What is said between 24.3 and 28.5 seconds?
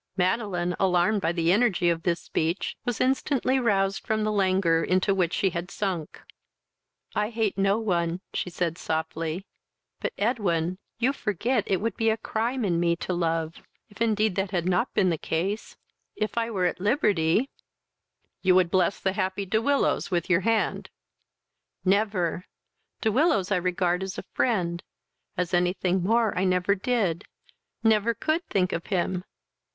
friend: as any thing more I never did, never could